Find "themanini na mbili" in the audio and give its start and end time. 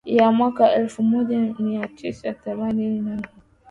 2.33-3.29